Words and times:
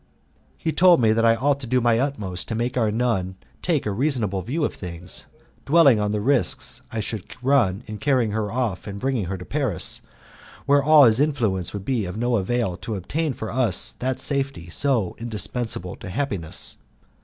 He 0.57 0.71
told 0.71 0.99
me 0.99 1.13
that 1.13 1.27
I 1.27 1.35
ought 1.35 1.59
to 1.59 1.67
do 1.67 1.79
my 1.79 1.99
utmost 1.99 2.47
to 2.47 2.55
make 2.55 2.75
our 2.75 2.89
nun 2.91 3.35
take 3.61 3.85
a 3.85 3.91
reasonable 3.91 4.41
view 4.41 4.65
of 4.65 4.73
things, 4.73 5.27
dwelling 5.63 5.99
on 5.99 6.11
the 6.11 6.21
risks 6.21 6.81
I 6.91 6.99
should 7.01 7.31
run 7.43 7.83
in 7.85 7.99
carrying 7.99 8.31
her 8.31 8.51
off 8.51 8.87
and 8.87 8.99
bringing 8.99 9.25
her 9.25 9.37
to 9.37 9.45
Paris, 9.45 10.01
where 10.65 10.81
all 10.81 11.03
his 11.03 11.19
influence 11.19 11.71
would 11.71 11.85
be 11.85 12.05
of 12.05 12.17
no 12.17 12.37
avail 12.37 12.77
to 12.77 12.95
obtain 12.95 13.33
for 13.33 13.51
us 13.51 13.91
that 13.99 14.19
safety 14.19 14.71
so 14.71 15.13
indispensable 15.19 15.95
to 15.97 16.09
happiness. 16.09 16.77